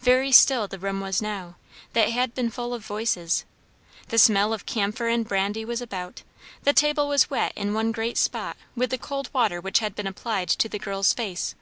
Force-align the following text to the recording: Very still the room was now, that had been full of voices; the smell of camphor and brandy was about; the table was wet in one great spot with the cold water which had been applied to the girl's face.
Very 0.00 0.32
still 0.32 0.66
the 0.68 0.78
room 0.78 1.02
was 1.02 1.20
now, 1.20 1.56
that 1.92 2.08
had 2.08 2.32
been 2.34 2.48
full 2.50 2.72
of 2.72 2.82
voices; 2.82 3.44
the 4.08 4.16
smell 4.16 4.54
of 4.54 4.64
camphor 4.64 5.06
and 5.08 5.28
brandy 5.28 5.66
was 5.66 5.82
about; 5.82 6.22
the 6.62 6.72
table 6.72 7.08
was 7.08 7.28
wet 7.28 7.52
in 7.54 7.74
one 7.74 7.92
great 7.92 8.16
spot 8.16 8.56
with 8.74 8.88
the 8.88 8.96
cold 8.96 9.28
water 9.34 9.60
which 9.60 9.80
had 9.80 9.94
been 9.94 10.06
applied 10.06 10.48
to 10.48 10.70
the 10.70 10.78
girl's 10.78 11.12
face. 11.12 11.54